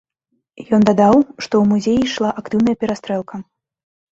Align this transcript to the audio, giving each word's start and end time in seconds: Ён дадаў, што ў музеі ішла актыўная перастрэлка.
Ён 0.77 0.81
дадаў, 0.89 1.15
што 1.43 1.53
ў 1.65 1.73
музеі 1.73 1.99
ішла 2.07 2.29
актыўная 2.43 2.75
перастрэлка. 2.85 3.35